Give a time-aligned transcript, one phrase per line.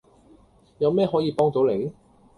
[0.79, 1.91] 有咩可以幫到你?